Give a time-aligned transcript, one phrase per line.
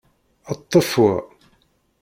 [0.59, 1.15] Ṭṭef wa!